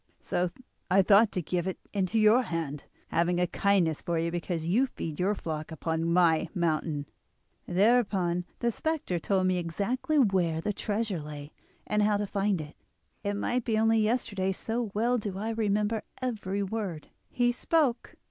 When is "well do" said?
14.95-15.37